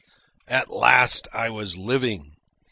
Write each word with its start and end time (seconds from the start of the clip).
At 0.47 0.71
last 0.71 1.27
I 1.31 1.51
was 1.51 1.77
living. 1.77 2.35